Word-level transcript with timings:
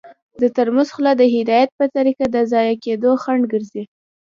د 0.41 0.43
ترموز 0.55 0.89
خوله 0.95 1.11
د 1.17 1.23
هدایت 1.35 1.69
په 1.79 1.85
طریقه 1.95 2.25
د 2.29 2.37
ضایع 2.51 2.75
کیدو 2.85 3.11
خنډ 3.23 3.43
ګرځي. 3.53 3.83